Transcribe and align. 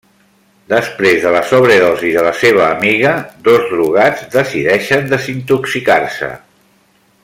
Després 0.71 1.19
de 1.25 1.33
la 1.35 1.41
sobredosi 1.49 2.09
de 2.15 2.23
la 2.29 2.33
seva 2.39 2.63
amiga, 2.69 3.13
dos 3.49 3.69
drogats 3.75 4.27
decideixen 4.39 5.09
desintoxicar-se. 5.15 6.37